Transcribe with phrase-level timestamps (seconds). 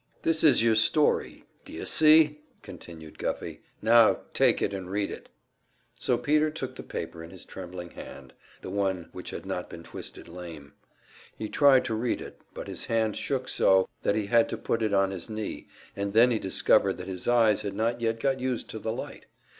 [0.23, 3.61] "This is your story, d'you see?" continued Guffey.
[3.83, 5.29] "Now take it and read it."
[5.99, 9.83] So Peter took the paper in his trembling hand, the one which had not been
[9.83, 10.73] twisted lame.
[11.37, 14.81] He tried to read it, but his hand shook so that he had to put
[14.81, 18.39] it on his knee, and then he discovered that his eyes had not yet got
[18.39, 19.27] used to the light.